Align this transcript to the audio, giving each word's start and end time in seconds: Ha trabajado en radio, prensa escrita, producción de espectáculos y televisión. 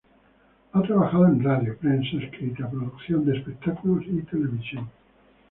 Ha 0.71 0.81
trabajado 0.81 1.27
en 1.27 1.43
radio, 1.43 1.77
prensa 1.77 2.17
escrita, 2.17 2.67
producción 2.67 3.23
de 3.23 3.37
espectáculos 3.37 4.03
y 4.07 4.23
televisión. 4.23 4.89